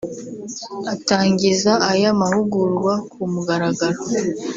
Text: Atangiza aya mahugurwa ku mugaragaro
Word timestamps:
Atangiza 0.93 1.71
aya 1.91 2.11
mahugurwa 2.19 2.93
ku 3.11 3.21
mugaragaro 3.33 3.99